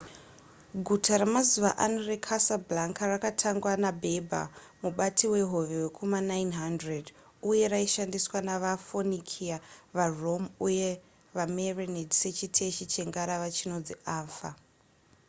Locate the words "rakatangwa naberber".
3.13-4.45